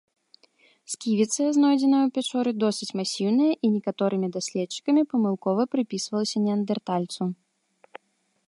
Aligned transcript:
Сківіца, 0.93 1.43
знойдзеная 1.57 1.99
ў 2.07 2.09
пячоры, 2.15 2.51
досыць 2.63 2.95
масіўная 3.01 3.51
і 3.51 3.67
некаторымі 3.75 4.27
даследчыкамі 4.39 5.01
памылкова 5.15 5.61
прыпісвалася 5.75 6.37
неандэртальцу. 6.47 7.23